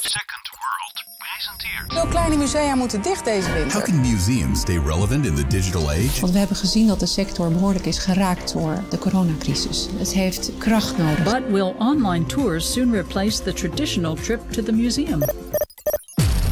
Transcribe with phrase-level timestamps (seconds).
[0.00, 1.92] Second World presenteert.
[1.92, 3.72] Veel kleine musea moeten dicht deze winter.
[3.72, 6.20] How can museums stay relevant in the digital age?
[6.20, 9.88] Want we hebben gezien dat de sector behoorlijk is geraakt door de coronacrisis.
[9.98, 11.22] Het heeft kracht nodig.
[11.22, 15.22] But will online tours soon replace the traditional trip to the museum?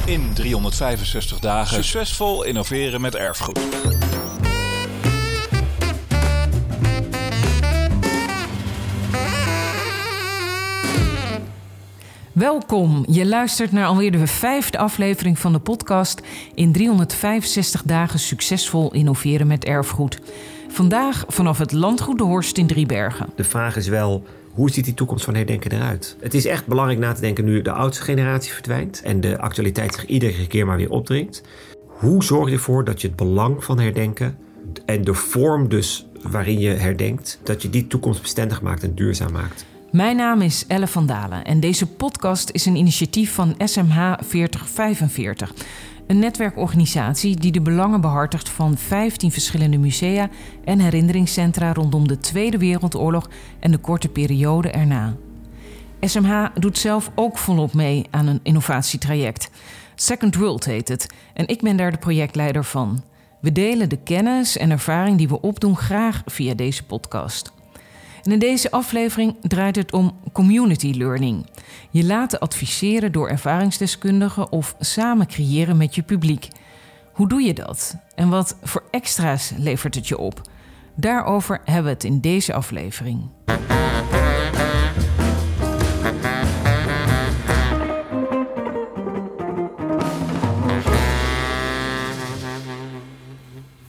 [0.04, 3.58] In 365 dagen succesvol innoveren met erfgoed.
[12.40, 13.04] Welkom.
[13.08, 16.20] Je luistert naar alweer de vijfde aflevering van de podcast
[16.54, 20.18] in 365 dagen succesvol innoveren met erfgoed.
[20.68, 23.28] Vandaag vanaf het landgoed De Horst in Driebergen.
[23.34, 26.16] De vraag is wel, hoe ziet die toekomst van herdenken eruit?
[26.20, 29.94] Het is echt belangrijk na te denken nu de oudste generatie verdwijnt en de actualiteit
[29.94, 31.42] zich iedere keer maar weer opdringt.
[31.86, 34.38] Hoe zorg je ervoor dat je het belang van herdenken
[34.84, 39.64] en de vorm dus waarin je herdenkt, dat je die toekomstbestendig maakt en duurzaam maakt?
[39.90, 45.54] Mijn naam is Elle van Dalen en deze podcast is een initiatief van SMH 4045.
[46.06, 50.28] Een netwerkorganisatie die de belangen behartigt van 15 verschillende musea
[50.64, 55.16] en herinneringscentra rondom de Tweede Wereldoorlog en de korte periode erna.
[56.00, 59.50] SMH doet zelf ook volop mee aan een innovatietraject.
[59.94, 63.02] Second World heet het en ik ben daar de projectleider van.
[63.40, 67.52] We delen de kennis en ervaring die we opdoen graag via deze podcast.
[68.22, 71.46] En in deze aflevering draait het om community learning.
[71.90, 76.48] Je laten adviseren door ervaringsdeskundigen of samen creëren met je publiek.
[77.12, 77.96] Hoe doe je dat?
[78.14, 80.40] En wat voor extra's levert het je op?
[80.94, 83.28] Daarover hebben we het in deze aflevering.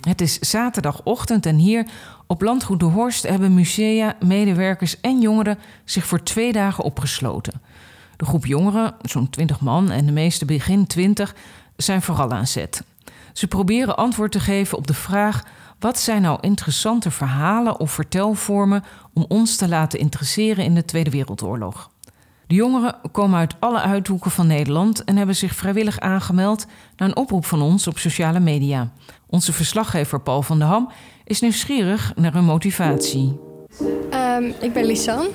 [0.02, 1.88] Het is zaterdagochtend en hier
[2.32, 7.62] op Landgoed de Horst hebben musea, medewerkers en jongeren zich voor twee dagen opgesloten.
[8.18, 11.36] De groep jongeren, zo'n 20 man en de meeste begin 20,
[11.76, 12.84] zijn vooral aan zet.
[13.34, 15.44] Ze proberen antwoord te geven op de vraag:
[15.80, 18.84] wat zijn nou interessante verhalen of vertelvormen
[19.14, 21.90] om ons te laten interesseren in de Tweede Wereldoorlog?
[22.48, 26.66] De jongeren komen uit alle uithoeken van Nederland en hebben zich vrijwillig aangemeld
[26.96, 28.92] naar een oproep van ons op sociale media.
[29.28, 30.92] Onze verslaggever Paul van der Ham
[31.32, 33.40] is nieuwsgierig naar hun motivatie.
[34.14, 35.30] Um, ik ben Lisanne.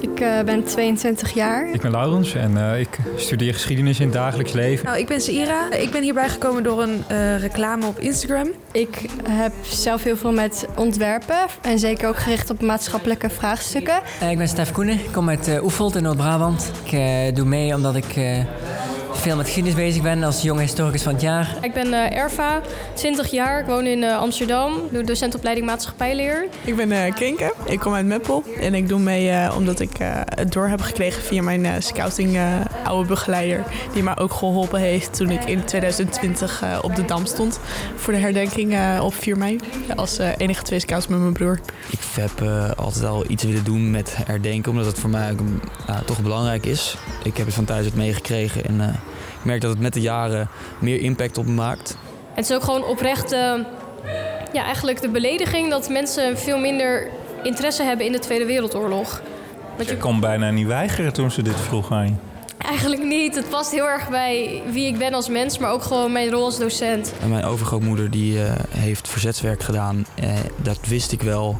[0.00, 1.72] Ik uh, ben 22 jaar.
[1.72, 4.86] Ik ben Laurens en uh, ik studeer geschiedenis in het dagelijks leven.
[4.86, 5.72] Nou, ik ben Sira.
[5.72, 8.48] Ik ben hierbij gekomen door een uh, reclame op Instagram.
[8.72, 14.00] Ik heb zelf heel veel met ontwerpen en zeker ook gericht op maatschappelijke vraagstukken.
[14.30, 14.94] ik ben Stef Koenen.
[14.94, 16.70] Ik kom uit Oefeld in Noord-Brabant.
[16.84, 18.16] Ik doe mee omdat ik
[19.16, 21.56] veel met geschiedenis bezig ben als jonge historicus van het jaar.
[21.60, 22.60] Ik ben uh, Erva,
[22.94, 23.60] 20 jaar.
[23.60, 24.72] Ik woon in uh, Amsterdam.
[24.90, 26.46] Doe docentopleiding maatschappijleer.
[26.64, 27.54] Ik ben uh, Kinke.
[27.64, 28.44] Ik kom uit Meppel.
[28.60, 29.90] En ik doe mee omdat ik
[30.34, 32.38] het door heb gekregen via mijn scouting
[32.84, 33.64] oude begeleider.
[33.92, 37.60] Die mij ook geholpen heeft toen ik in 2020 op de Dam stond.
[37.96, 39.58] Voor de herdenking op 4 mei.
[39.96, 41.60] Als enige twee scouts met mijn broer.
[41.90, 44.70] Ik heb altijd al iets willen doen met herdenken.
[44.70, 45.40] Omdat het voor mij ook,
[46.04, 46.96] toch belangrijk is.
[47.22, 48.64] Ik heb het van thuis uit meegekregen.
[48.64, 49.00] En
[49.46, 50.48] merk dat het met de jaren
[50.78, 51.96] meer impact op me maakt.
[52.34, 53.54] Het is ook gewoon oprecht, uh,
[54.52, 57.08] ja, eigenlijk de belediging dat mensen veel minder
[57.42, 59.22] interesse hebben in de Tweede Wereldoorlog.
[59.76, 62.12] Want je kon bijna niet weigeren toen ze dit vroeg aan je.
[62.58, 63.34] Eigenlijk niet.
[63.34, 66.44] Het past heel erg bij wie ik ben als mens, maar ook gewoon mijn rol
[66.44, 67.12] als docent.
[67.20, 70.06] En mijn overgrootmoeder die, uh, heeft verzetswerk gedaan.
[70.22, 71.58] Uh, dat wist ik wel.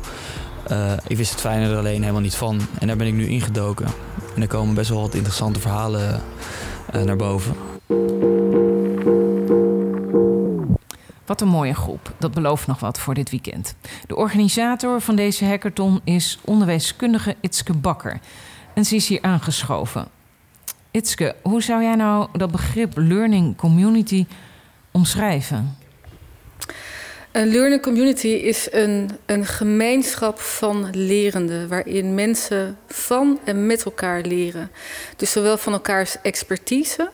[0.71, 2.61] Uh, ik wist het fijne er alleen helemaal niet van.
[2.79, 3.87] En daar ben ik nu ingedoken.
[4.35, 6.23] En er komen best wel wat interessante verhalen
[7.05, 7.76] naar boven.
[11.27, 12.13] Wat een mooie groep.
[12.19, 13.75] Dat belooft nog wat voor dit weekend.
[14.07, 18.21] De organisator van deze hackathon is onderwijskundige Itske Bakker.
[18.75, 20.09] En ze is hier aangeschoven.
[20.91, 24.27] Itske, hoe zou jij nou dat begrip learning community
[24.91, 25.77] omschrijven?
[27.33, 34.21] Een learning community is een, een gemeenschap van lerenden, waarin mensen van en met elkaar
[34.21, 34.71] leren.
[35.17, 37.11] Dus zowel van elkaars expertise,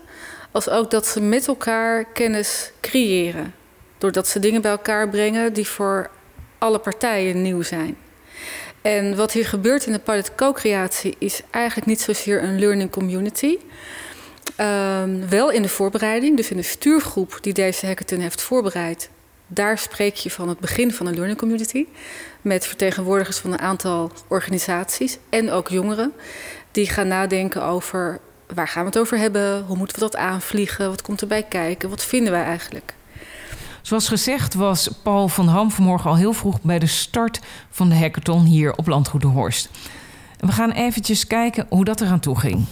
[0.52, 3.54] als ook dat ze met elkaar kennis creëren.
[3.98, 6.10] Doordat ze dingen bij elkaar brengen die voor
[6.58, 7.96] alle partijen nieuw zijn.
[8.82, 13.58] En wat hier gebeurt in de pilot co-creatie is eigenlijk niet zozeer een learning community.
[14.60, 19.10] Um, wel in de voorbereiding, dus in de stuurgroep die deze hackathon heeft voorbereid,
[19.46, 21.86] daar spreek je van het begin van een learning community.
[22.40, 26.12] Met vertegenwoordigers van een aantal organisaties en ook jongeren.
[26.70, 28.20] Die gaan nadenken over
[28.54, 29.64] waar gaan we het over hebben?
[29.64, 30.88] Hoe moeten we dat aanvliegen?
[30.88, 31.88] Wat komt erbij kijken?
[31.88, 32.94] Wat vinden wij eigenlijk?
[33.82, 37.40] Zoals gezegd was Paul van Ham vanmorgen al heel vroeg bij de start
[37.70, 39.68] van de hackathon hier op Landgoed de Horst.
[40.38, 42.64] We gaan eventjes kijken hoe dat eraan toe ging.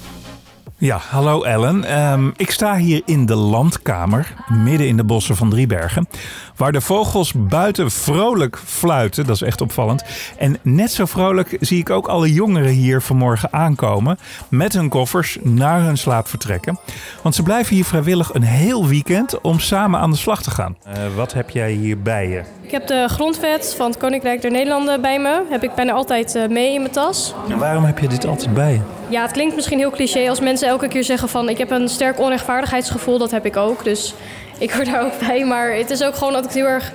[0.81, 1.85] Ja, hallo Ellen.
[1.85, 6.09] Ehm, ik sta hier in de landkamer, midden in de bossen van Driebergen.
[6.57, 10.05] Waar de vogels buiten vrolijk fluiten, dat is echt opvallend.
[10.39, 14.19] En net zo vrolijk zie ik ook alle jongeren hier vanmorgen aankomen.
[14.49, 16.79] Met hun koffers naar hun slaap vertrekken.
[17.23, 20.77] Want ze blijven hier vrijwillig een heel weekend om samen aan de slag te gaan.
[20.85, 22.60] Eh, wat heb jij hier bij je?
[22.71, 25.43] Ik heb de grondwet van het Koninkrijk der Nederlanden bij me.
[25.49, 27.35] Heb ik bijna altijd eh, mee in mijn tas.
[27.49, 28.81] En waarom heb je dit altijd bij je?
[29.09, 31.49] Ja, het klinkt misschien heel cliché als mensen elke keer zeggen van...
[31.49, 33.85] ik heb een sterk onrechtvaardigheidsgevoel, dat heb ik ook.
[33.85, 34.15] Dus
[34.59, 35.45] ik hoor daar ook bij.
[35.45, 36.93] Maar het is ook gewoon dat ik het heel erg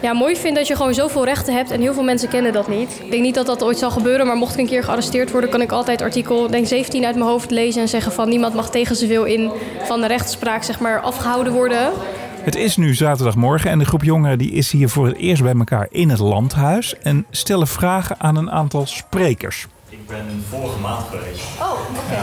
[0.00, 1.70] ja, mooi vind dat je gewoon zoveel rechten hebt.
[1.70, 3.00] En heel veel mensen kennen dat niet.
[3.04, 4.26] Ik denk niet dat dat ooit zal gebeuren.
[4.26, 7.28] Maar mocht ik een keer gearresteerd worden, kan ik altijd artikel denk 17 uit mijn
[7.28, 7.82] hoofd lezen.
[7.82, 9.50] En zeggen van niemand mag tegen zoveel in
[9.82, 11.92] van de rechtspraak zeg maar, afgehouden worden.
[12.40, 15.54] Het is nu zaterdagmorgen en de groep jongeren die is hier voor het eerst bij
[15.54, 16.98] elkaar in het landhuis.
[16.98, 19.66] En stellen vragen aan een aantal sprekers.
[19.88, 21.44] Ik ben vorige maand geweest.
[21.60, 22.22] Oh, oké.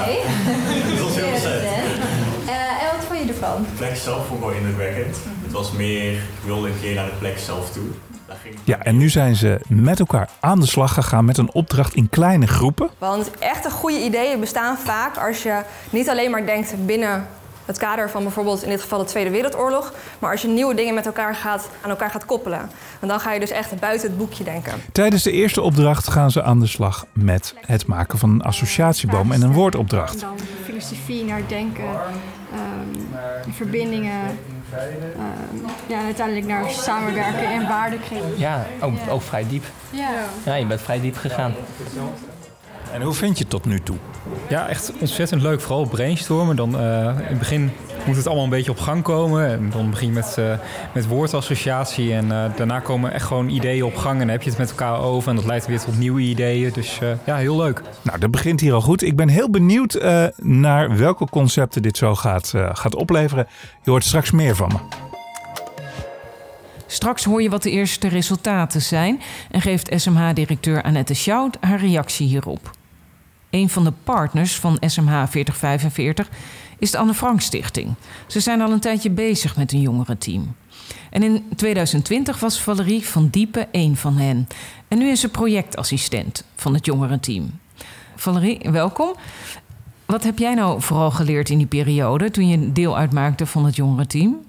[0.96, 1.64] dat was heel recent.
[1.64, 2.52] Uh,
[2.84, 3.62] en wat vond je ervan?
[3.62, 5.18] De plek zelf vond ik wel indrukwekkend.
[5.44, 7.88] Het was meer, ik wilde een keer naar de plek zelf toe.
[8.64, 12.10] Ja, en nu zijn ze met elkaar aan de slag gegaan met een opdracht in
[12.10, 12.90] kleine groepen.
[12.98, 17.28] Want echte goede ideeën bestaan vaak als je niet alleen maar denkt binnen
[17.68, 20.94] het kader van bijvoorbeeld in dit geval de Tweede Wereldoorlog, maar als je nieuwe dingen
[20.94, 22.70] met elkaar gaat, aan elkaar gaat koppelen.
[23.00, 24.74] Want dan ga je dus echt buiten het boekje denken.
[24.92, 29.32] Tijdens de eerste opdracht gaan ze aan de slag met het maken van een associatieboom
[29.32, 30.20] en een woordopdracht.
[30.20, 34.22] Dan filosofie naar denken, ehm, verbindingen,
[34.74, 34.86] ehm,
[35.88, 38.38] ja, en uiteindelijk naar samenwerken en waarde creëren.
[38.38, 39.64] Ja, ook, ook vrij diep.
[39.90, 40.10] Ja.
[40.46, 41.54] Ja, je bent vrij diep gegaan.
[42.94, 43.98] En hoe vind je het tot nu toe?
[44.50, 45.62] Ja, echt ontzettend leuk.
[45.62, 46.56] Vooral brainstormen.
[46.56, 47.72] Dan, eh, in het begin
[48.06, 49.48] moet het allemaal een beetje op gang komen.
[49.48, 50.54] En dan begin je met, eh,
[50.94, 52.14] met woordassociatie.
[52.14, 54.14] En eh, daarna komen echt gewoon ideeën op gang.
[54.14, 55.30] En dan heb je het met elkaar over.
[55.30, 56.72] En dat leidt weer tot nieuwe ideeën.
[56.74, 57.82] Dus ja, heel leuk.
[58.02, 59.02] Nou, dat begint hier al goed.
[59.02, 60.00] Ik ben heel benieuwd
[60.38, 63.48] naar welke concepten dit zo gaat, gaat opleveren.
[63.84, 65.06] Je hoort straks meer van me.
[66.88, 72.28] Straks hoor je wat de eerste resultaten zijn en geeft SMH-directeur Annette Schout haar reactie
[72.28, 72.77] hierop.
[73.50, 76.30] Een van de partners van SMH 4045
[76.80, 77.94] is de Anne Frank Stichting.
[78.28, 80.56] Ze zijn al een tijdje bezig met een jongerenteam.
[81.10, 84.48] En in 2020 was Valerie van Diepen een van hen.
[84.88, 87.60] En nu is ze projectassistent van het jongerenteam.
[88.16, 89.16] Valerie, welkom.
[90.06, 93.76] Wat heb jij nou vooral geleerd in die periode toen je deel uitmaakte van het
[93.76, 94.47] jongerenteam?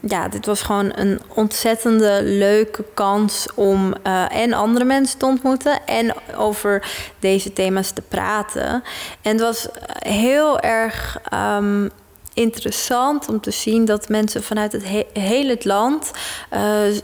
[0.00, 5.86] Ja, dit was gewoon een ontzettende leuke kans om uh, en andere mensen te ontmoeten
[5.86, 8.82] en over deze thema's te praten.
[9.22, 9.68] En het was
[9.98, 11.90] heel erg um,
[12.38, 16.10] interessant om te zien dat mensen vanuit het he hele het land
[16.52, 16.60] uh,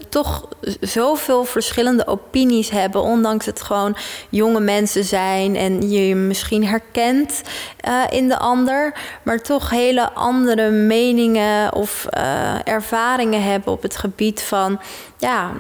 [0.08, 0.48] toch
[0.80, 3.96] zoveel verschillende opinies hebben, ondanks het gewoon
[4.28, 7.42] jonge mensen zijn en je je misschien herkent
[7.88, 13.96] uh, in de ander, maar toch hele andere meningen of uh, ervaringen hebben op het
[13.96, 14.80] gebied van
[15.18, 15.52] ja,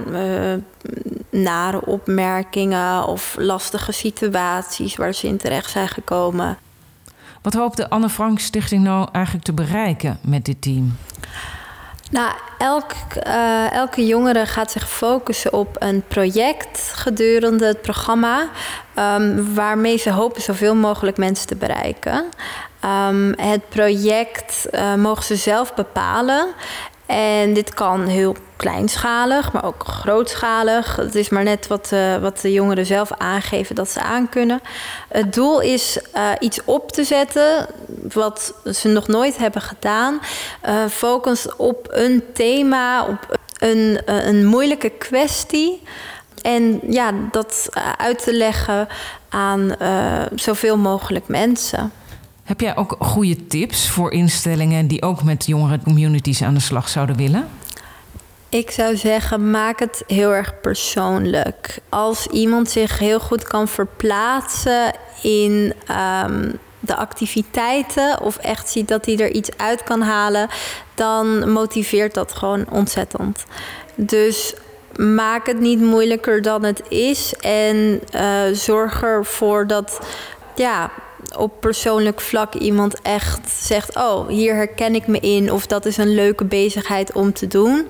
[1.30, 6.58] nare opmerkingen of lastige situaties waar ze in terecht zijn gekomen.
[7.44, 10.96] Wat hoopt de Anne Frank Stichting nou eigenlijk te bereiken met dit team?
[12.10, 12.92] Nou, elk,
[13.26, 18.48] uh, elke jongere gaat zich focussen op een project gedurende het programma,
[18.98, 22.24] um, waarmee ze hopen zoveel mogelijk mensen te bereiken.
[22.84, 26.46] Um, het project uh, mogen ze zelf bepalen.
[27.06, 30.96] En dit kan heel kleinschalig, maar ook grootschalig.
[30.96, 34.60] Het is maar net wat, uh, wat de jongeren zelf aangeven dat ze aankunnen.
[35.08, 37.66] Het doel is uh, iets op te zetten
[38.12, 40.20] wat ze nog nooit hebben gedaan.
[40.68, 45.82] Uh, focus op een thema, op een, een moeilijke kwestie.
[46.42, 48.88] En ja, dat uit te leggen
[49.28, 49.76] aan
[50.34, 51.92] zoveel mogelijk mensen.
[52.42, 56.88] Heb jij ook goede tips voor instellingen die ook met jongere communities aan de slag
[56.88, 57.48] zouden willen?
[58.54, 61.78] Ik zou zeggen, maak het heel erg persoonlijk.
[61.88, 64.92] Als iemand zich heel goed kan verplaatsen
[65.22, 65.74] in
[66.24, 70.48] um, de activiteiten of echt ziet dat hij er iets uit kan halen,
[70.94, 73.44] dan motiveert dat gewoon ontzettend.
[73.94, 74.54] Dus
[74.96, 79.98] maak het niet moeilijker dan het is en uh, zorg ervoor dat
[80.54, 80.90] ja,
[81.36, 85.96] op persoonlijk vlak iemand echt zegt: Oh, hier herken ik me in, of dat is
[85.96, 87.86] een leuke bezigheid om te doen.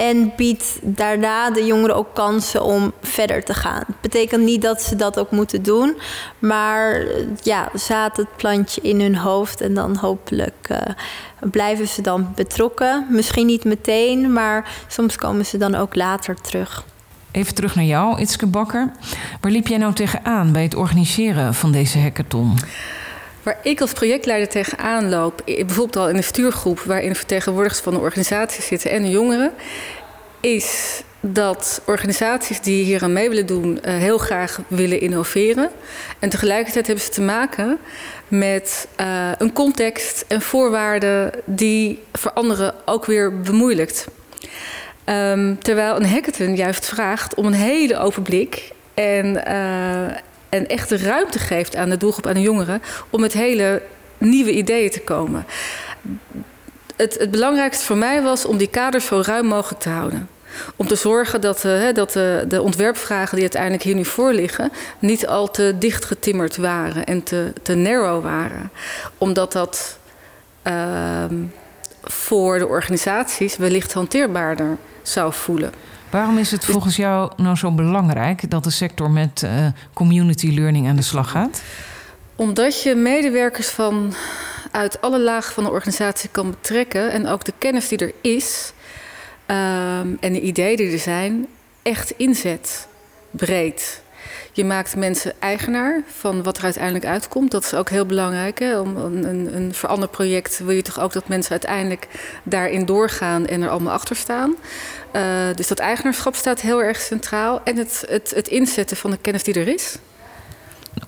[0.00, 3.82] En biedt daarna de jongeren ook kansen om verder te gaan.
[3.86, 5.96] Het betekent niet dat ze dat ook moeten doen,
[6.38, 7.06] maar
[7.42, 10.78] ja, zaad het plantje in hun hoofd en dan hopelijk uh,
[11.50, 13.06] blijven ze dan betrokken.
[13.10, 16.84] Misschien niet meteen, maar soms komen ze dan ook later terug.
[17.30, 18.92] Even terug naar jou, Itske Bakker.
[19.40, 22.58] Waar liep jij nou tegenaan bij het organiseren van deze hackathon?
[23.42, 28.00] Waar ik als projectleider tegenaan loop, bijvoorbeeld al in een stuurgroep waarin vertegenwoordigers van de
[28.00, 29.52] organisatie zitten en de jongeren,
[30.40, 35.70] is dat organisaties die hier aan mee willen doen uh, heel graag willen innoveren.
[36.18, 37.78] En tegelijkertijd hebben ze te maken
[38.28, 44.06] met uh, een context en voorwaarden die voor anderen ook weer bemoeilijkt.
[45.04, 50.16] Um, terwijl een hackathon juist vraagt om een hele open blik en, uh,
[50.50, 53.82] en echt ruimte geeft aan de doelgroep, aan de jongeren, om met hele
[54.18, 55.46] nieuwe ideeën te komen.
[56.96, 60.28] Het, het belangrijkste voor mij was om die kaders zo ruim mogelijk te houden.
[60.76, 64.72] Om te zorgen dat, uh, dat uh, de ontwerpvragen die uiteindelijk hier nu voor liggen,
[64.98, 68.70] niet al te dicht getimmerd waren en te, te narrow waren.
[69.18, 69.98] Omdat dat
[70.66, 71.24] uh,
[72.02, 75.72] voor de organisaties wellicht hanteerbaarder zou voelen.
[76.10, 80.88] Waarom is het volgens jou nou zo belangrijk dat de sector met uh, community learning
[80.88, 81.62] aan de slag gaat?
[82.36, 84.14] Omdat je medewerkers van
[84.70, 88.72] uit alle lagen van de organisatie kan betrekken en ook de kennis die er is
[89.46, 91.46] um, en de ideeën die er zijn,
[91.82, 92.88] echt inzet
[93.30, 94.02] breed.
[94.52, 97.50] Je maakt mensen eigenaar van wat er uiteindelijk uitkomt.
[97.50, 98.58] Dat is ook heel belangrijk.
[98.58, 98.78] Hè?
[98.78, 102.08] Om een, een, veranderproject wil je toch ook dat mensen uiteindelijk
[102.42, 104.54] daarin doorgaan en er allemaal achter staan.
[105.12, 105.22] Uh,
[105.54, 107.60] dus dat eigenaarschap staat heel erg centraal.
[107.64, 109.98] En het, het, het inzetten van de kennis die er is.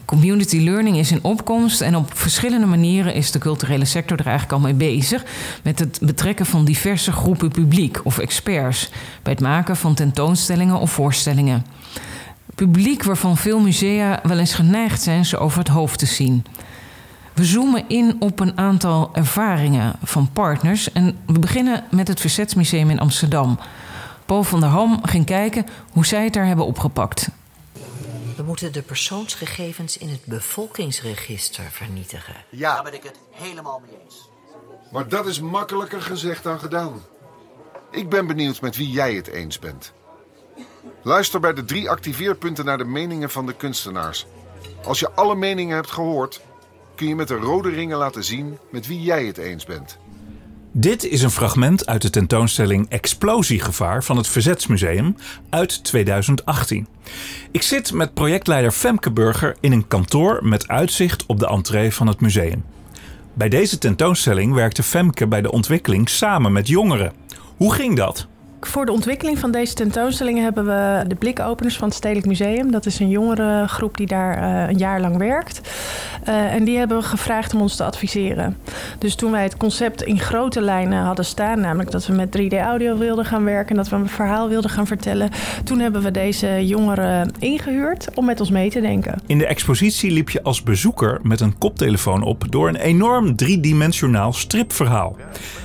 [0.04, 4.52] Community learning is in opkomst en op verschillende manieren is de culturele sector er eigenlijk
[4.54, 5.24] al mee bezig
[5.62, 8.90] met het betrekken van diverse groepen publiek of experts
[9.22, 11.64] bij het maken van tentoonstellingen of voorstellingen.
[12.54, 16.44] Publiek waarvan veel musea wel eens geneigd zijn ze over het hoofd te zien.
[17.34, 22.90] We zoomen in op een aantal ervaringen van partners en we beginnen met het Verzetsmuseum
[22.90, 23.58] in Amsterdam.
[24.26, 27.28] Paul van der Ham ging kijken hoe zij het daar hebben opgepakt.
[28.36, 32.34] We moeten de persoonsgegevens in het bevolkingsregister vernietigen.
[32.50, 32.74] Ja.
[32.74, 34.28] Daar ben ik het helemaal mee eens.
[34.92, 37.02] Maar dat is makkelijker gezegd dan gedaan.
[37.90, 39.92] Ik ben benieuwd met wie jij het eens bent.
[41.04, 44.26] Luister bij de drie activeerpunten naar de meningen van de kunstenaars.
[44.84, 46.40] Als je alle meningen hebt gehoord,
[46.94, 49.98] kun je met de rode ringen laten zien met wie jij het eens bent.
[50.72, 55.16] Dit is een fragment uit de tentoonstelling Explosiegevaar van het Verzetsmuseum
[55.50, 56.88] uit 2018.
[57.50, 62.06] Ik zit met projectleider Femke Burger in een kantoor met uitzicht op de entree van
[62.06, 62.64] het museum.
[63.34, 67.12] Bij deze tentoonstelling werkte Femke bij de ontwikkeling samen met jongeren.
[67.56, 68.26] Hoe ging dat?
[68.66, 72.70] Voor de ontwikkeling van deze tentoonstellingen hebben we de blikopeners van het Stedelijk Museum.
[72.70, 75.60] Dat is een jongerengroep die daar uh, een jaar lang werkt.
[76.28, 78.56] Uh, en die hebben we gevraagd om ons te adviseren.
[78.98, 82.96] Dus toen wij het concept in grote lijnen hadden staan, namelijk dat we met 3D-audio
[82.98, 85.30] wilden gaan werken en dat we een verhaal wilden gaan vertellen,
[85.64, 89.20] toen hebben we deze jongeren ingehuurd om met ons mee te denken.
[89.26, 94.32] In de expositie liep je als bezoeker met een koptelefoon op door een enorm driedimensionaal
[94.32, 95.16] stripverhaal.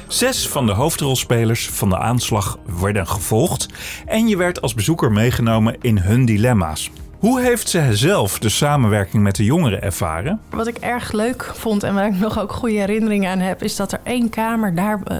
[0.07, 3.67] Zes van de hoofdrolspelers van de aanslag werden gevolgd
[4.05, 6.91] en je werd als bezoeker meegenomen in hun dilemma's.
[7.19, 10.39] Hoe heeft ze zelf de samenwerking met de jongeren ervaren?
[10.49, 13.75] Wat ik erg leuk vond en waar ik nog ook goede herinneringen aan heb, is
[13.75, 15.17] dat er één kamer, daar uh,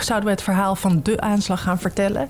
[0.00, 2.28] zouden we het verhaal van de aanslag gaan vertellen.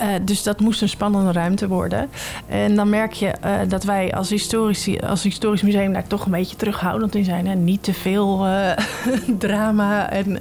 [0.00, 2.10] Uh, dus dat moest een spannende ruimte worden.
[2.46, 6.30] En dan merk je uh, dat wij als, historici, als historisch museum daar toch een
[6.30, 7.46] beetje terughoudend in zijn.
[7.46, 8.46] En niet te veel
[9.38, 10.10] drama.
[10.10, 10.38] En,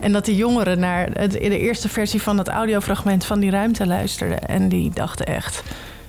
[0.00, 3.86] en dat de jongeren naar het, de eerste versie van het audiofragment van die ruimte
[3.86, 4.48] luisterden.
[4.48, 5.62] En die dachten echt.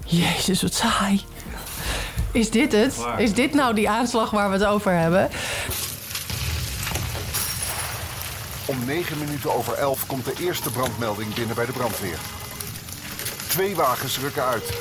[0.07, 1.21] Jezus, wat saai.
[2.31, 3.05] Is dit het?
[3.17, 5.29] Is dit nou die aanslag waar we het over hebben?
[8.65, 12.17] Om 9 minuten over 11 komt de eerste brandmelding binnen bij de brandweer.
[13.47, 14.77] Twee wagens rukken uit.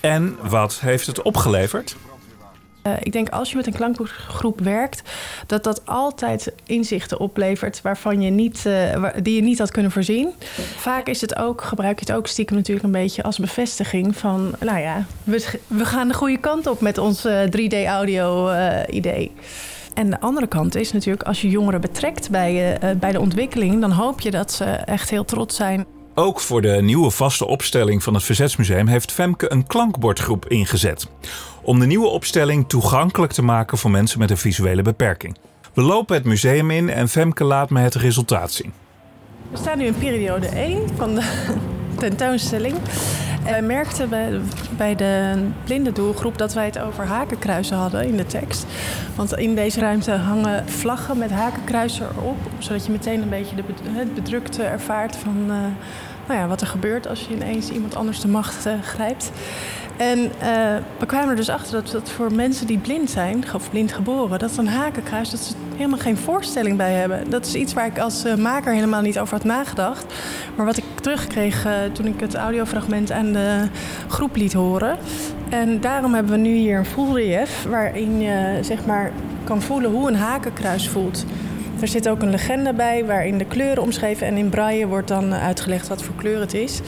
[0.00, 1.96] En wat heeft het opgeleverd?
[2.86, 5.02] Uh, ik denk als je met een klankgroep werkt,
[5.46, 10.32] dat dat altijd inzichten oplevert waarvan je niet, uh, die je niet had kunnen voorzien.
[10.76, 14.54] Vaak is het ook, gebruik je het ook stiekem natuurlijk een beetje als bevestiging van,
[14.60, 19.32] nou ja, we, we gaan de goede kant op met ons uh, 3D-audio-idee.
[19.94, 23.90] En de andere kant is natuurlijk, als je jongeren betrekt bij, bij de ontwikkeling, dan
[23.90, 25.86] hoop je dat ze echt heel trots zijn.
[26.14, 31.06] Ook voor de nieuwe vaste opstelling van het Verzetsmuseum heeft Femke een klankbordgroep ingezet.
[31.62, 35.36] Om de nieuwe opstelling toegankelijk te maken voor mensen met een visuele beperking.
[35.74, 38.72] We lopen het museum in en Femke laat me het resultaat zien.
[39.50, 41.54] We staan nu in periode 1 van de
[41.98, 42.74] tentoonstelling.
[43.44, 44.40] En merkten bij,
[44.76, 48.66] bij de blinde doelgroep dat wij het over hakenkruisen hadden in de tekst.
[49.14, 52.36] Want in deze ruimte hangen vlaggen met hakenkruisen erop.
[52.58, 55.54] Zodat je meteen een beetje de, het bedrukte ervaart van, uh,
[56.26, 59.30] nou ja, wat er gebeurt als je ineens iemand anders de macht uh, grijpt.
[60.00, 60.30] En uh,
[60.98, 64.56] we kwamen er dus achter dat, voor mensen die blind zijn, of blind geboren, dat
[64.56, 67.30] een hakenkruis, dat ze helemaal geen voorstelling bij hebben.
[67.30, 70.14] Dat is iets waar ik als uh, maker helemaal niet over had nagedacht.
[70.56, 73.68] Maar wat ik terugkreeg uh, toen ik het audiofragment aan de
[74.08, 74.98] groep liet horen.
[75.48, 79.12] En daarom hebben we nu hier een voelrelief waarin je zeg maar
[79.44, 81.24] kan voelen hoe een hakenkruis voelt.
[81.80, 85.34] Er zit ook een legende bij waarin de kleuren omschreven en in braille wordt dan
[85.34, 86.80] uitgelegd wat voor kleur het is.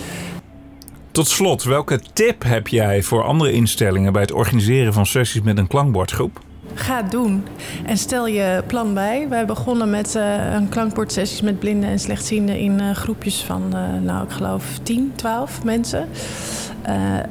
[1.12, 5.58] Tot slot, welke tip heb jij voor andere instellingen bij het organiseren van sessies met
[5.58, 6.40] een klankbordgroep?
[6.74, 7.44] Ga doen
[7.84, 9.26] en stel je plan bij.
[9.28, 14.00] Wij begonnen met uh, een klankbordsessies met blinden en slechtzienden in uh, groepjes van, uh,
[14.02, 16.08] nou ik geloof 10, 12 mensen.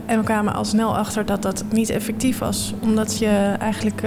[0.05, 4.01] en we kwamen al snel achter dat dat niet effectief was, omdat je eigenlijk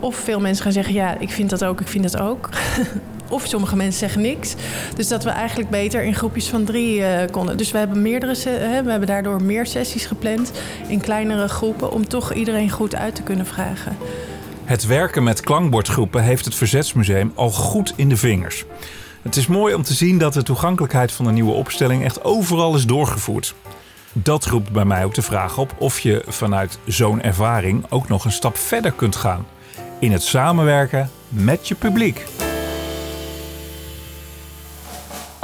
[0.00, 2.48] of veel mensen gaan zeggen: ja, ik vind dat ook, ik vind dat ook.
[3.28, 4.54] of sommige mensen zeggen niks.
[4.96, 7.56] Dus dat we eigenlijk beter in groepjes van drie uh, konden.
[7.56, 10.52] Dus we hebben, meerdere, hè, we hebben daardoor meer sessies gepland
[10.86, 13.96] in kleinere groepen om toch iedereen goed uit te kunnen vragen.
[14.64, 18.64] Het werken met klankbordgroepen heeft het Verzetsmuseum al goed in de vingers.
[19.22, 22.74] Het is mooi om te zien dat de toegankelijkheid van de nieuwe opstelling echt overal
[22.74, 23.54] is doorgevoerd.
[24.12, 28.24] Dat roept bij mij ook de vraag op of je vanuit zo'n ervaring ook nog
[28.24, 29.46] een stap verder kunt gaan
[29.98, 32.24] in het samenwerken met je publiek.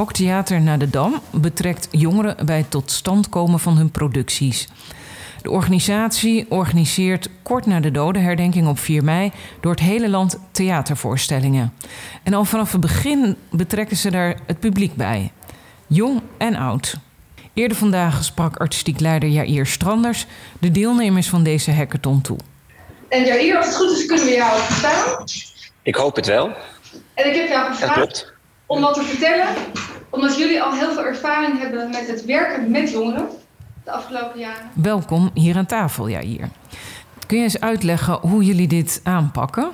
[0.01, 4.69] Ook Theater naar de Dam betrekt jongeren bij het tot stand komen van hun producties.
[5.43, 11.75] De organisatie organiseert kort na de dodenherdenking op 4 mei door het hele land theatervoorstellingen.
[12.23, 15.33] En al vanaf het begin betrekken ze daar het publiek bij,
[15.87, 16.97] jong en oud.
[17.55, 20.27] Eerder vandaag sprak artistiek leider Jair Stranders
[20.59, 22.39] de deelnemers van deze hackathon toe.
[23.09, 25.25] En Jair, als het goed is, kunnen we jou verstaan.
[25.83, 26.47] Ik hoop het wel.
[27.15, 28.39] En ik heb jou gevraagd
[28.71, 29.55] om wat te vertellen,
[30.11, 33.29] omdat jullie al heel veel ervaring hebben met het werken met jongeren
[33.85, 34.71] de afgelopen jaren.
[34.75, 36.49] Welkom hier aan tafel, Jair.
[37.27, 39.71] Kun je eens uitleggen hoe jullie dit aanpakken?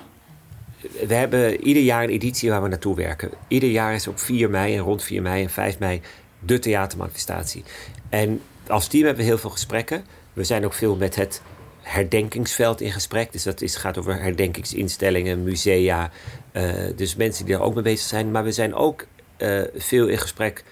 [1.07, 3.31] We hebben ieder jaar een editie waar we naartoe werken.
[3.49, 6.01] Ieder jaar is op 4 mei en rond 4 mei en 5 mei
[6.39, 7.65] de theatermanifestatie.
[8.09, 10.05] En als team hebben we heel veel gesprekken.
[10.33, 11.43] We zijn ook veel met het
[11.83, 13.33] herdenkingsveld in gesprek.
[13.33, 16.11] Dus dat is, gaat over herdenkingsinstellingen, musea.
[16.53, 18.31] Uh, dus mensen die er ook mee bezig zijn.
[18.31, 19.07] Maar we zijn ook
[19.39, 20.65] uh, veel in gesprek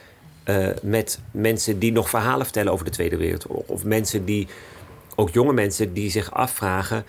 [0.44, 3.66] uh, met mensen die nog verhalen vertellen over de Tweede Wereldoorlog.
[3.66, 4.48] Of mensen die,
[5.14, 7.04] ook jonge mensen, die zich afvragen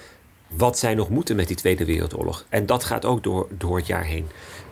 [0.47, 2.45] wat zij nog moeten met die Tweede Wereldoorlog.
[2.49, 4.27] En dat gaat ook door, door het jaar heen.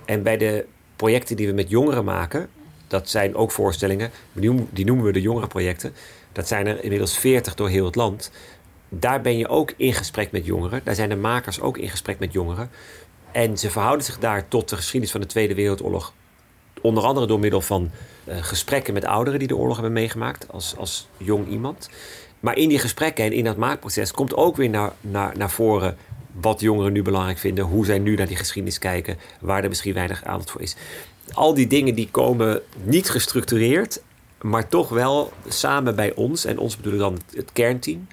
[0.05, 0.65] En bij de
[0.95, 2.49] projecten die we met jongeren maken,
[2.87, 4.11] dat zijn ook voorstellingen,
[4.69, 5.93] die noemen we de jongerenprojecten.
[6.31, 8.31] Dat zijn er inmiddels 40 door heel het land
[8.99, 10.81] daar ben je ook in gesprek met jongeren.
[10.83, 12.69] Daar zijn de makers ook in gesprek met jongeren.
[13.31, 16.13] En ze verhouden zich daar tot de geschiedenis van de Tweede Wereldoorlog.
[16.83, 17.91] Onder andere door middel van
[18.27, 21.89] uh, gesprekken met ouderen die de oorlog hebben meegemaakt als, als jong iemand.
[22.39, 25.97] Maar in die gesprekken en in dat maakproces komt ook weer naar, naar, naar voren
[26.31, 29.93] wat jongeren nu belangrijk vinden, hoe zij nu naar die geschiedenis kijken, waar er misschien
[29.93, 30.75] weinig aandacht voor is.
[31.33, 34.01] Al die dingen die komen niet gestructureerd,
[34.41, 36.45] maar toch wel samen bij ons.
[36.45, 38.07] En ons bedoelen dan het kernteam.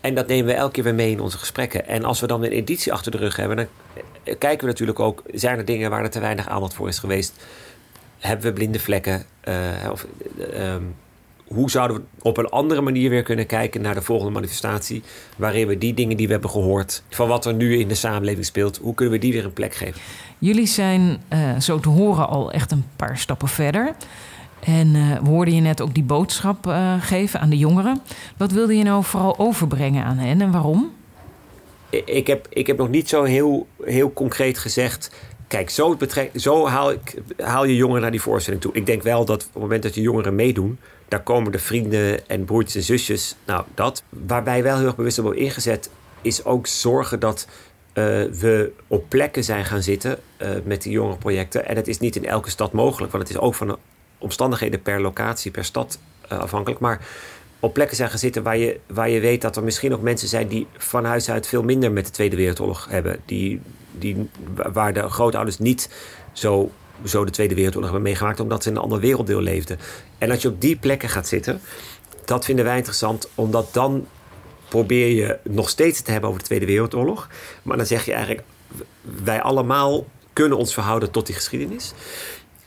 [0.00, 1.86] En dat nemen we elke keer weer mee in onze gesprekken.
[1.86, 3.66] En als we dan een editie achter de rug hebben, dan
[4.38, 7.32] kijken we natuurlijk ook: zijn er dingen waar er te weinig aandacht voor is geweest?
[8.26, 9.24] Hebben we blinde vlekken?
[9.48, 10.06] Uh, of,
[10.54, 10.74] uh,
[11.46, 15.02] hoe zouden we op een andere manier weer kunnen kijken naar de volgende manifestatie?
[15.36, 18.44] Waarin we die dingen die we hebben gehoord, van wat er nu in de samenleving
[18.44, 20.00] speelt, hoe kunnen we die weer een plek geven?
[20.38, 23.94] Jullie zijn uh, zo te horen al echt een paar stappen verder.
[24.64, 28.00] En uh, we hoorden je net ook die boodschap uh, geven aan de jongeren.
[28.36, 30.92] Wat wilde je nou vooral overbrengen aan hen en waarom?
[31.90, 35.10] Ik heb, ik heb nog niet zo heel, heel concreet gezegd.
[35.48, 35.96] Kijk, zo,
[36.34, 38.74] zo haal, ik, haal je jongeren naar die voorstelling toe.
[38.74, 40.78] Ik denk wel dat op het moment dat je jongeren meedoen,
[41.08, 43.36] daar komen de vrienden en broertjes en zusjes.
[43.46, 44.02] Nou, dat.
[44.08, 45.90] Waarbij wel heel erg bewust hebben ingezet,
[46.22, 51.68] is ook zorgen dat uh, we op plekken zijn gaan zitten uh, met die jongerenprojecten.
[51.68, 53.78] En het is niet in elke stad mogelijk, want het is ook van
[54.18, 55.98] omstandigheden per locatie, per stad
[56.32, 56.80] uh, afhankelijk.
[56.80, 57.06] Maar
[57.60, 60.28] op plekken zijn gaan zitten waar je, waar je weet dat er misschien nog mensen
[60.28, 63.20] zijn die van huis uit veel minder met de Tweede Wereldoorlog hebben.
[63.24, 63.60] Die,
[63.98, 64.28] die,
[64.72, 65.90] waar de grootouders niet
[66.32, 66.70] zo,
[67.04, 69.78] zo de Tweede Wereldoorlog hebben meegemaakt, omdat ze in een ander werelddeel leefden.
[70.18, 71.60] En als je op die plekken gaat zitten,
[72.24, 74.06] dat vinden wij interessant, omdat dan
[74.68, 77.28] probeer je nog steeds te hebben over de Tweede Wereldoorlog.
[77.62, 78.46] Maar dan zeg je eigenlijk,
[79.24, 81.92] wij allemaal kunnen ons verhouden tot die geschiedenis.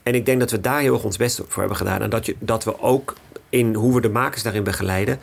[0.03, 2.01] En ik denk dat we daar heel erg ons best voor hebben gedaan.
[2.01, 3.15] En dat, je, dat we ook
[3.49, 5.19] in hoe we de makers daarin begeleiden,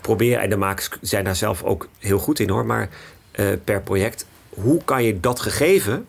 [0.00, 2.88] proberen, en de makers zijn daar zelf ook heel goed in hoor, maar
[3.36, 4.26] uh, per project,
[4.60, 6.06] hoe kan je dat gegeven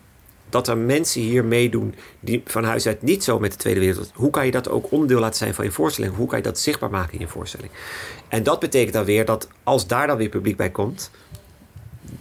[0.49, 4.15] dat er mensen hier meedoen die van huis uit niet zo met de Tweede Wereldoorlog.
[4.15, 6.15] Hoe kan je dat ook onderdeel laten zijn van je voorstelling?
[6.15, 7.71] Hoe kan je dat zichtbaar maken in je voorstelling?
[8.27, 11.11] En dat betekent dan weer dat als daar dan weer publiek bij komt,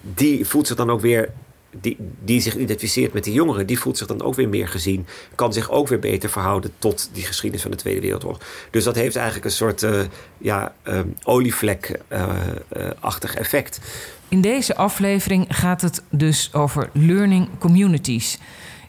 [0.01, 1.33] die voelt zich dan ook weer.
[1.81, 5.07] Die, die zich identificeert met die jongeren, die voelt zich dan ook weer meer gezien.
[5.35, 8.41] Kan zich ook weer beter verhouden tot die geschiedenis van de Tweede Wereldoorlog.
[8.71, 10.01] Dus dat heeft eigenlijk een soort uh,
[10.39, 13.81] ja, um, olievlek-achtig uh, uh, effect.
[14.29, 18.39] In deze aflevering gaat het dus over learning communities.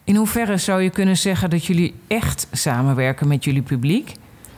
[0.04, 4.12] In hoeverre zou je kunnen zeggen dat jullie echt samenwerken met jullie publiek?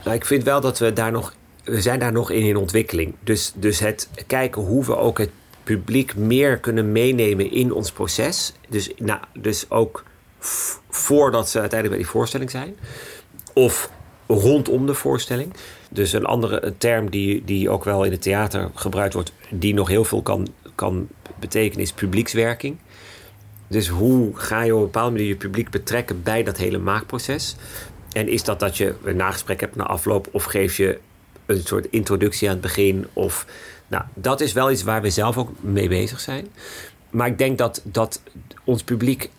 [0.05, 1.35] Nou, ik vind wel dat we daar nog.
[1.65, 3.15] We zijn daar nog in in ontwikkeling.
[3.25, 5.31] Dus, dus het kijken hoe we ook het
[5.77, 8.53] publiek meer kunnen meenemen in ons proces.
[8.69, 10.05] Dus, nou, dus ook
[10.89, 12.77] voordat ze uiteindelijk bij die voorstelling zijn.
[13.53, 13.91] Of
[14.27, 15.55] rondom de voorstelling.
[15.91, 19.89] Dus een andere term die, die ook wel in het theater gebruikt wordt, die nog
[19.89, 21.09] heel veel kan, kan
[21.41, 22.77] betekenen, is publiekswerking.
[23.67, 27.57] Dus hoe ga je op een bepaalde manier je publiek betrekken bij dat hele maakproces?
[28.13, 30.99] En is dat dat je een nagesprek hebt na afloop, of geef je
[31.47, 33.07] een soort introductie aan het begin?
[33.13, 33.47] Of,
[33.91, 36.49] nou, dat is wel iets waar we zelf ook mee bezig zijn.
[37.11, 38.23] Maar ik denk dat, dat
[38.65, 39.31] ons publiek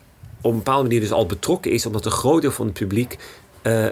[0.42, 3.18] op een bepaalde manier dus al betrokken is, omdat een groot deel van het publiek
[3.64, 3.86] uh,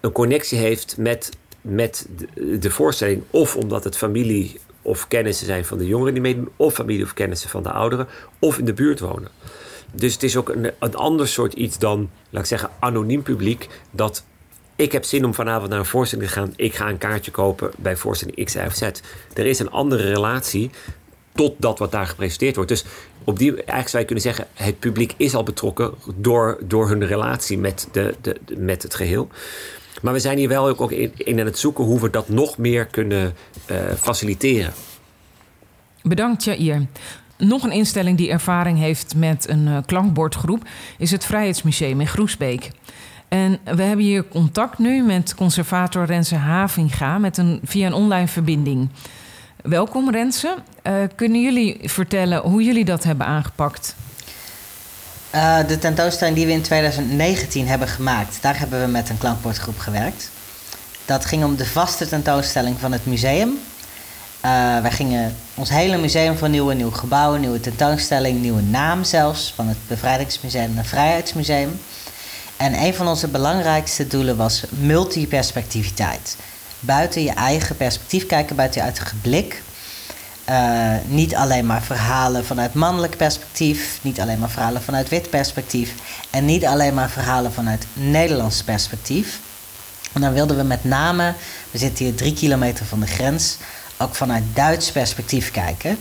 [0.00, 3.22] een connectie heeft met, met de, de, voorstelling.
[3.30, 7.14] Of omdat het familie of kennissen zijn van de jongeren die meedoen, of familie of
[7.14, 9.30] kennissen van de ouderen, of in de buurt wonen.
[9.92, 13.68] Dus het is ook een, een ander soort iets dan, laat ik zeggen, anoniem publiek.
[13.90, 14.24] Dat
[14.76, 16.52] ik heb zin om vanavond naar een voorstelling te gaan.
[16.56, 18.82] Ik ga een kaartje kopen bij voorstelling X, Y of Z.
[19.32, 20.70] Er is een andere relatie
[21.34, 22.70] tot dat wat daar gepresenteerd wordt.
[22.70, 22.84] Dus
[23.24, 27.06] op die, eigenlijk zou je kunnen zeggen, het publiek is al betrokken door, door hun
[27.06, 29.28] relatie met, de, de, met het geheel.
[30.02, 32.58] Maar we zijn hier wel ook in, in aan het zoeken hoe we dat nog
[32.58, 33.34] meer kunnen
[33.70, 34.72] uh, faciliteren.
[36.02, 36.86] Bedankt, Jair.
[37.38, 40.62] Nog een instelling die ervaring heeft met een uh, klankbordgroep
[40.98, 42.70] is het Vrijheidsmuseum in Groesbeek.
[43.28, 48.28] En we hebben hier contact nu met conservator Renze Havinga met een, via een online
[48.28, 48.88] verbinding.
[49.62, 50.56] Welkom Renze.
[50.82, 53.94] Uh, kunnen jullie vertellen hoe jullie dat hebben aangepakt?
[55.34, 59.78] Uh, de tentoonstelling die we in 2019 hebben gemaakt, daar hebben we met een klankbordgroep
[59.78, 60.30] gewerkt.
[61.04, 63.48] Dat ging om de vaste tentoonstelling van het museum.
[63.48, 69.52] Uh, wij gingen ons hele museum vernieuwen, een nieuw gebouw, nieuwe tentoonstelling, nieuwe naam zelfs,
[69.56, 71.80] van het Bevrijdingsmuseum naar Vrijheidsmuseum.
[72.64, 76.36] En een van onze belangrijkste doelen was multiperspectiviteit.
[76.80, 79.62] Buiten je eigen perspectief kijken, buiten je eigen blik.
[80.50, 85.94] Uh, niet alleen maar verhalen vanuit mannelijk perspectief, niet alleen maar verhalen vanuit wit perspectief
[86.30, 89.38] en niet alleen maar verhalen vanuit Nederlands perspectief.
[90.12, 91.34] En dan wilden we met name,
[91.70, 93.56] we zitten hier drie kilometer van de grens,
[93.96, 95.98] ook vanuit Duits perspectief kijken.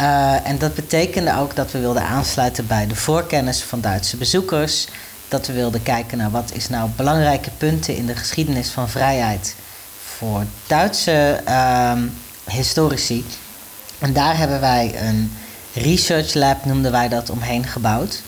[0.00, 4.86] Uh, en dat betekende ook dat we wilden aansluiten bij de voorkennis van Duitse bezoekers.
[5.28, 9.54] Dat we wilden kijken naar wat is nou belangrijke punten in de geschiedenis van vrijheid
[10.16, 11.92] voor Duitse uh,
[12.44, 13.24] historici.
[13.98, 15.32] En daar hebben wij een
[15.72, 18.22] research lab, noemden wij dat, omheen gebouwd.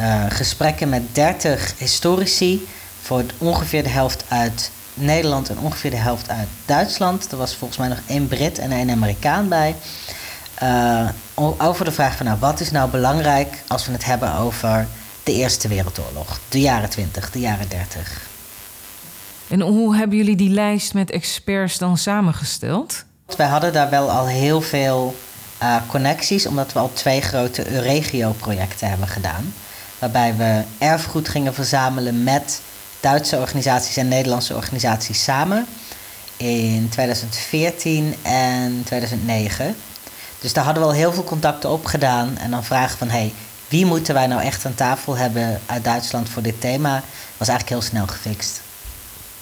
[0.00, 2.68] Uh, gesprekken met 30 historici,
[3.02, 7.32] voor ongeveer de helft uit Nederland en ongeveer de helft uit Duitsland.
[7.32, 9.74] Er was volgens mij nog één Brit en één Amerikaan bij.
[10.62, 11.08] Uh,
[11.58, 14.86] over de vraag van nou, wat is nou belangrijk als we het hebben over
[15.28, 18.26] de Eerste Wereldoorlog, de jaren 20, de jaren 30.
[19.48, 23.04] En hoe hebben jullie die lijst met experts dan samengesteld?
[23.36, 25.16] Wij hadden daar wel al heel veel
[25.62, 29.54] uh, connecties, omdat we al twee grote Euregio-projecten hebben gedaan.
[29.98, 32.60] Waarbij we erfgoed gingen verzamelen met
[33.00, 35.66] Duitse organisaties en Nederlandse organisaties samen.
[36.36, 39.76] In 2014 en 2009.
[40.40, 42.38] Dus daar hadden we al heel veel contacten op gedaan.
[42.38, 43.32] En dan vragen van, hey,
[43.68, 47.02] wie moeten wij nou echt aan tafel hebben uit Duitsland voor dit thema?
[47.36, 48.60] Was eigenlijk heel snel gefixt.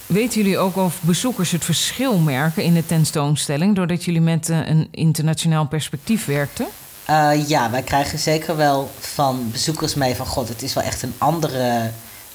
[0.06, 3.76] Weten jullie ook of bezoekers het verschil merken in de tentoonstelling...
[3.76, 6.66] doordat jullie met uh, een internationaal perspectief werkten?
[7.10, 10.26] Uh, ja, wij krijgen zeker wel van bezoekers mee van...
[10.26, 11.90] god, het is wel echt een andere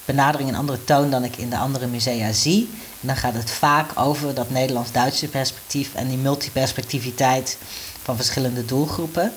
[0.05, 2.69] benadering, een andere toon dan ik in de andere musea zie.
[3.01, 5.93] En dan gaat het vaak over dat Nederlands-Duitse perspectief...
[5.93, 7.57] en die multiperspectiviteit
[8.03, 9.33] van verschillende doelgroepen.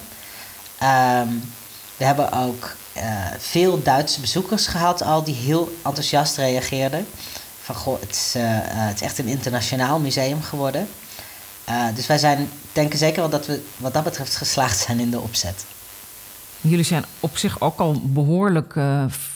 [0.82, 1.42] Um,
[1.96, 3.02] we hebben ook uh,
[3.38, 7.06] veel Duitse bezoekers gehad al die heel enthousiast reageerden.
[7.62, 10.88] Van goh, het is, uh, het is echt een internationaal museum geworden.
[11.68, 15.10] Uh, dus wij zijn, denken zeker wel dat we wat dat betreft geslaagd zijn in
[15.10, 15.64] de opzet.
[16.60, 18.76] Jullie zijn op zich ook al behoorlijk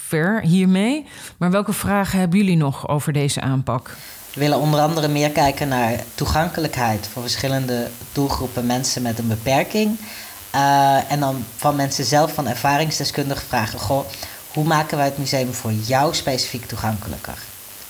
[0.08, 1.06] ver hiermee.
[1.36, 3.96] Maar welke vragen hebben jullie nog over deze aanpak?
[4.34, 9.98] We willen onder andere meer kijken naar toegankelijkheid voor verschillende doelgroepen mensen met een beperking.
[10.50, 14.06] Eh, en dan van mensen zelf, van ervaringsdeskundigen vragen: Goh,
[14.52, 17.38] hoe maken wij het museum voor jou specifiek toegankelijker?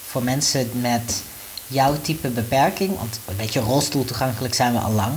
[0.07, 1.23] Voor mensen met
[1.67, 5.13] jouw type beperking, want een beetje rolstoel toegankelijk zijn we al lang.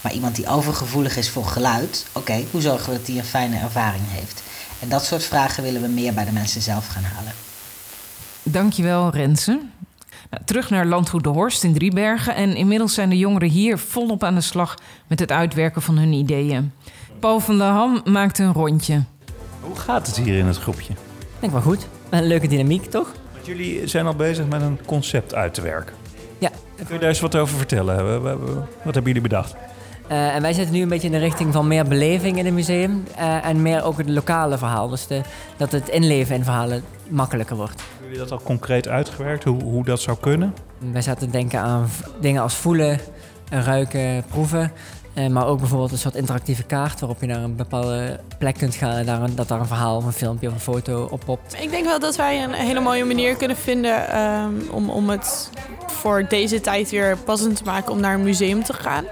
[0.00, 3.58] Maar iemand die overgevoelig is voor geluid, oké, hoe zorgen we dat die een fijne
[3.58, 4.42] ervaring heeft?
[4.80, 7.32] En dat soort vragen willen we meer bij de mensen zelf gaan halen.
[8.42, 9.60] Dankjewel, Renze.
[10.44, 12.34] Terug naar Landgoed de Horst in Driebergen.
[12.34, 14.74] En inmiddels zijn de jongeren hier volop aan de slag
[15.06, 16.72] met het uitwerken van hun ideeën.
[17.18, 19.02] Paul van der Ham maakte een rondje.
[19.60, 20.92] Hoe gaat het hier in het groepje?
[20.92, 21.88] Ik denk wel goed.
[22.10, 23.12] Een leuke dynamiek, toch?
[23.32, 25.94] Want jullie zijn al bezig met een concept uit te werken.
[26.38, 26.50] Ja.
[26.76, 28.22] Kun je daar eens wat over vertellen?
[28.82, 29.54] Wat hebben jullie bedacht?
[30.10, 32.54] Uh, en wij zitten nu een beetje in de richting van meer beleving in het
[32.54, 33.04] museum.
[33.18, 34.88] Uh, en meer ook het lokale verhaal.
[34.88, 35.20] Dus de,
[35.56, 37.80] dat het inleven in verhalen makkelijker wordt.
[37.80, 40.54] Hebben jullie dat al concreet uitgewerkt, hoe, hoe dat zou kunnen?
[40.92, 41.88] Wij zaten te denken aan
[42.20, 43.00] dingen als voelen,
[43.50, 44.72] ruiken, proeven.
[45.14, 48.74] Uh, maar ook bijvoorbeeld een soort interactieve kaart waarop je naar een bepaalde plek kunt
[48.74, 51.22] gaan en daar een, dat daar een verhaal of een filmpje of een foto op
[51.24, 51.56] popt.
[51.60, 55.50] Ik denk wel dat wij een hele mooie manier kunnen vinden um, om, om het
[55.86, 59.04] voor deze tijd weer passend te maken om naar een museum te gaan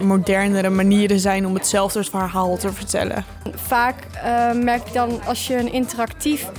[0.00, 3.24] modernere manieren zijn om hetzelfde verhaal te vertellen.
[3.54, 6.50] Vaak uh, merk ik dan als je een interactief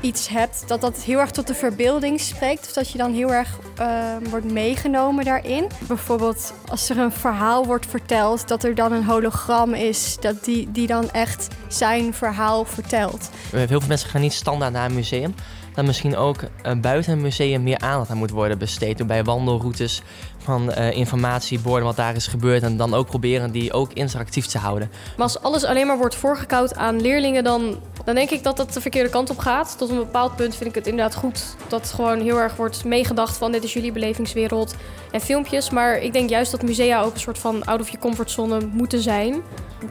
[0.00, 2.66] iets hebt, dat dat heel erg tot de verbeelding spreekt.
[2.66, 3.86] Of dat je dan heel erg uh,
[4.30, 5.66] wordt meegenomen daarin.
[5.86, 10.70] Bijvoorbeeld als er een verhaal wordt verteld, dat er dan een hologram is, dat die,
[10.70, 13.30] die dan echt zijn verhaal vertelt.
[13.50, 15.34] Heel veel mensen gaan niet standaard naar een museum
[15.74, 18.98] dat misschien ook uh, buiten het museum meer aandacht aan moet worden besteed.
[18.98, 20.02] Door bij wandelroutes
[20.38, 22.62] van uh, informatieborden wat daar is gebeurd.
[22.62, 24.90] En dan ook proberen die ook interactief te houden.
[25.16, 28.72] Maar als alles alleen maar wordt voorgekoud aan leerlingen, dan, dan denk ik dat dat
[28.72, 29.78] de verkeerde kant op gaat.
[29.78, 33.36] Tot een bepaald punt vind ik het inderdaad goed dat gewoon heel erg wordt meegedacht
[33.36, 34.74] van dit is jullie belevingswereld
[35.10, 35.70] en filmpjes.
[35.70, 39.00] Maar ik denk juist dat musea ook een soort van out of je comfortzone moeten
[39.00, 39.42] zijn.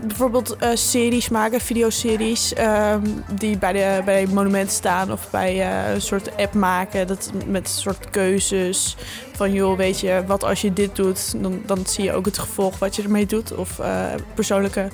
[0.08, 2.96] Bijvoorbeeld uh, series maken, videoseries uh,
[3.32, 7.08] die bij de, bij monumenten staan of bij uh, een soort app maken.
[7.08, 8.96] Dat met een soort keuzes
[9.36, 12.40] van joh, weet je, wat als je dit doet, dan, dan zie je ook het
[12.40, 13.56] gevolg wat je ermee doet.
[13.56, 14.90] Of uh, persoonlijke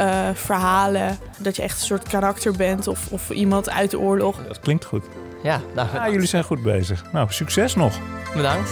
[0.00, 4.46] uh, verhalen, dat je echt een soort karakter bent of, of iemand uit de oorlog.
[4.46, 5.04] Dat klinkt goed.
[5.42, 7.12] Ja, nou, ja, jullie zijn goed bezig.
[7.12, 7.98] Nou, succes nog.
[8.34, 8.70] Bedankt.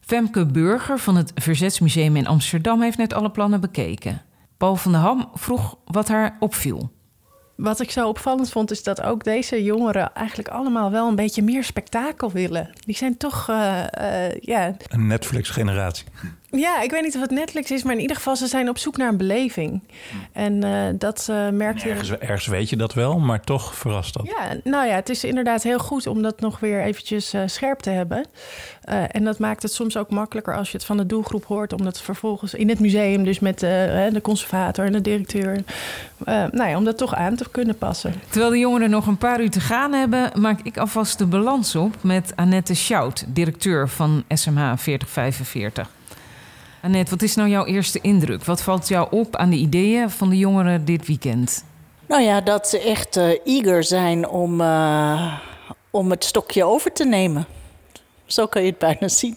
[0.00, 4.22] Femke Burger van het Verzetsmuseum in Amsterdam heeft net alle plannen bekeken.
[4.56, 6.90] Paul van der Ham vroeg wat haar opviel.
[7.60, 11.42] Wat ik zo opvallend vond, is dat ook deze jongeren eigenlijk allemaal wel een beetje
[11.42, 12.70] meer spektakel willen.
[12.86, 14.76] Die zijn toch, uh, uh, ja.
[14.88, 16.04] Een Netflix-generatie.
[16.50, 18.78] Ja, ik weet niet of het Netflix is, maar in ieder geval ze zijn op
[18.78, 19.82] zoek naar een beleving.
[20.32, 21.88] En uh, dat merkt je.
[21.88, 24.26] Ergens, ergens, weet je dat wel, maar toch verrast dat.
[24.26, 27.90] Ja, nou ja, het is inderdaad heel goed om dat nog weer eventjes scherp te
[27.90, 28.26] hebben.
[29.10, 31.84] en dat maakt het soms ook makkelijker als je het van de doelgroep hoort, om
[31.84, 35.62] dat vervolgens in het museum, dus met de conservator en de directeur,
[36.26, 38.14] nou ja, om dat toch aan te kunnen passen.
[38.28, 41.76] Terwijl de jongeren nog een paar uur te gaan hebben, maak ik alvast de balans
[41.76, 45.90] op met Annette Schout, directeur van SMH 4045.
[46.82, 48.44] Annette, wat is nou jouw eerste indruk?
[48.44, 51.64] Wat valt jou op aan de ideeën van de jongeren dit weekend?
[52.06, 55.38] Nou ja, dat ze echt uh, eager zijn om, uh,
[55.90, 57.46] om het stokje over te nemen.
[58.26, 59.36] Zo kan je het bijna zien.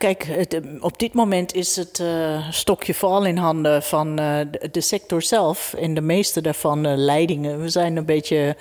[0.00, 0.46] Kijk,
[0.80, 5.74] op dit moment is het uh, stokje vooral in handen van de, de, sector zelf.
[5.74, 7.60] En de meeste daarvan leidingen.
[7.60, 8.56] We zijn een beetje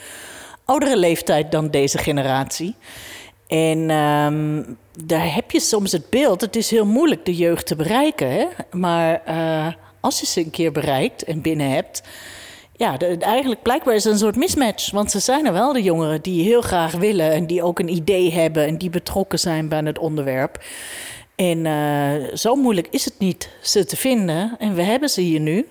[0.65, 2.75] oudere leeftijd dan deze generatie.
[3.47, 7.75] En um, daar heb je soms het beeld, het is heel moeilijk de jeugd te
[7.75, 8.31] bereiken.
[8.31, 8.45] Hè?
[8.71, 9.21] Maar
[9.99, 12.03] als je ze een keer bereikt en binnen hebt,
[12.75, 14.91] ja, eigenlijk blijkbaar is het een soort mismatch.
[14.91, 17.93] Want ze zijn er wel, de jongeren die heel graag willen en die ook een
[17.93, 20.63] idee hebben en die betrokken zijn bij het onderwerp.
[21.39, 24.55] En uh, zo moeilijk is het niet ze te vinden.
[24.57, 25.67] En we hebben ze hier nu.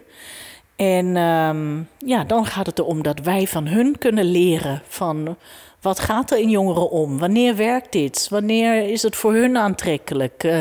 [0.77, 5.37] En um, ja, dan gaat het erom dat wij van hun kunnen leren van
[5.81, 7.19] wat gaat er in jongeren om?
[7.19, 8.27] Wanneer werkt dit?
[8.31, 10.45] Wanneer is het voor hun aantrekkelijk?
[10.45, 10.61] Uh,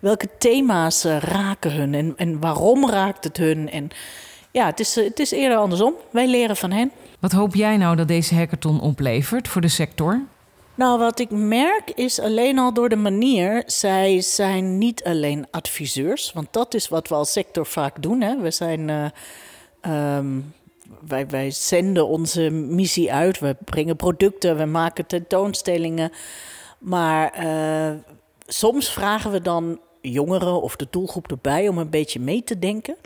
[0.00, 3.70] welke thema's uh, raken hun en, en waarom raakt het hun?
[3.70, 3.88] En
[4.50, 5.94] ja, het is, het is eerder andersom.
[6.10, 6.90] Wij leren van hen.
[7.20, 10.20] Wat hoop jij nou dat deze hackathon oplevert voor de sector?
[10.74, 16.32] Nou, wat ik merk is alleen al door de manier, zij zijn niet alleen adviseurs,
[16.32, 18.20] want dat is wat we als sector vaak doen.
[18.20, 18.40] Hè.
[18.40, 19.12] We zijn.
[19.86, 20.54] Um,
[21.06, 23.38] wij, wij zenden onze missie uit.
[23.38, 26.12] We brengen producten, we maken tentoonstellingen.
[26.78, 27.98] Maar uh,
[28.46, 32.96] soms vragen we dan jongeren of de doelgroep erbij om een beetje mee te denken.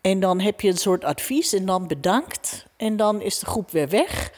[0.00, 2.66] En dan heb je een soort advies en dan bedankt.
[2.76, 4.32] En dan is de groep weer weg.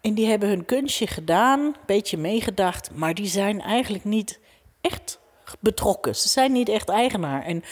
[0.00, 4.38] En die hebben hun kunstje gedaan, een beetje meegedacht, maar die zijn eigenlijk niet
[4.80, 5.18] echt
[5.60, 6.16] betrokken.
[6.16, 7.44] Ze zijn niet echt eigenaar.
[7.44, 7.64] En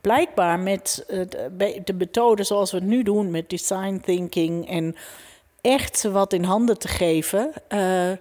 [0.00, 4.96] blijkbaar met eh, de de methode zoals we het nu doen, met design thinking en
[5.60, 8.12] echt ze wat in handen te geven, eh,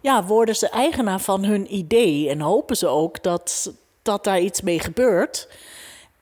[0.00, 3.72] ja, worden ze eigenaar van hun idee en hopen ze ook dat,
[4.02, 5.48] dat daar iets mee gebeurt.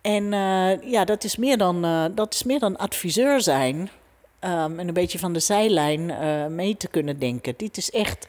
[0.01, 3.91] En eh, ja, dat is, meer dan, dat is meer dan adviseur zijn.
[4.43, 7.55] Ehm, en een beetje van de zijlijn eh, mee te kunnen denken.
[7.57, 8.27] Dit is echt,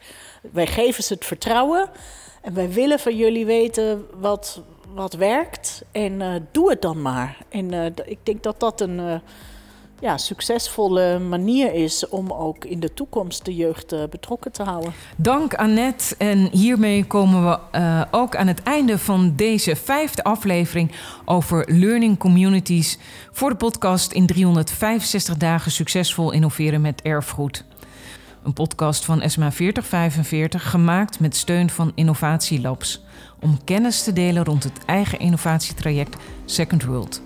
[0.52, 1.90] wij geven ze het vertrouwen.
[2.42, 5.82] En wij willen van jullie weten wat, wat werkt.
[5.92, 7.38] En eh, doe het dan maar.
[7.48, 9.20] En eh, ik denk dat dat een
[10.04, 14.92] ja, succesvolle manier is om ook in de toekomst de jeugd eh, betrokken te houden.
[15.16, 16.14] Dank Annette.
[16.18, 20.92] En hiermee komen we eh, ook aan het einde van deze vijfde aflevering
[21.24, 22.98] over learning communities
[23.32, 27.64] voor de podcast in 365 dagen succesvol innoveren met erfgoed.
[28.42, 33.02] Een podcast van SMA 4045 gemaakt met steun van Innovatielabs
[33.40, 37.22] om kennis te delen rond het eigen innovatietraject Second World.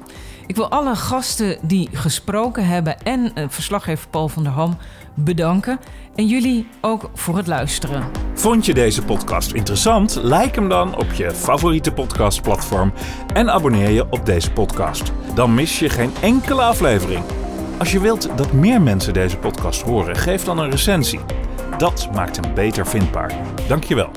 [0.48, 4.76] Ik wil alle gasten die gesproken hebben en eh, verslaggever Paul van der Ham
[5.14, 5.78] bedanken.
[6.14, 8.04] En jullie ook voor het luisteren.
[8.34, 10.18] Vond je deze podcast interessant?
[10.22, 12.92] Like hem dan op je favoriete podcastplatform
[13.34, 15.12] en abonneer je op deze podcast.
[15.34, 17.24] Dan mis je geen enkele aflevering.
[17.78, 21.20] Als je wilt dat meer mensen deze podcast horen, geef dan een recensie.
[21.78, 23.32] Dat maakt hem beter vindbaar.
[23.68, 24.10] Dankjewel.